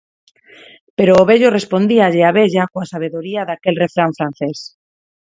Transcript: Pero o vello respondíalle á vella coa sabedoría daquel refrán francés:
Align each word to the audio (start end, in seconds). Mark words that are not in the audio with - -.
Pero 0.97 1.11
o 1.21 1.27
vello 1.29 1.53
respondíalle 1.57 2.21
á 2.29 2.31
vella 2.39 2.69
coa 2.71 2.89
sabedoría 2.93 3.47
daquel 3.49 3.75
refrán 3.83 4.11
francés: 4.17 4.57